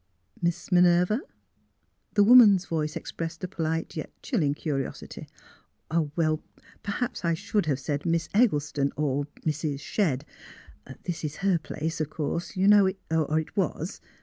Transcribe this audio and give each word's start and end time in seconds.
"Miss— 0.41 0.71
Minerva?" 0.71 1.21
The 2.15 2.23
woman's 2.23 2.65
voice 2.65 2.95
expressed 2.95 3.43
a 3.43 3.47
polite, 3.47 3.95
yet 3.95 4.09
chill 4.23 4.41
ing 4.41 4.55
curiosity.'' 4.55 5.27
Perhaps 6.81 7.23
I 7.23 7.35
should 7.35 7.67
have 7.67 7.79
said 7.79 8.03
Miss 8.07 8.27
Eggleston, 8.33 8.91
or— 8.97 9.27
Mrs. 9.45 9.79
Shedd. 9.79 10.25
This 11.03 11.23
is 11.23 11.35
her 11.45 11.59
place, 11.59 12.01
of 12.01 12.09
course 12.09 12.57
you 12.57 12.67
know,— 12.67 12.89
or 13.11 13.45
was. 13.55 14.01